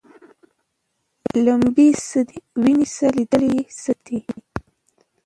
لمبې 1.45 1.87
څه 2.07 2.19
دي 2.27 2.39
ویني 2.63 2.87
څه 2.95 3.05
لیدل 3.15 3.43
یې 3.53 3.61
څه 3.79 3.91
دي 4.05 4.19